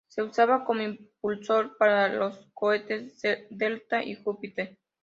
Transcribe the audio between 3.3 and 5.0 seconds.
Delta y Júpiter.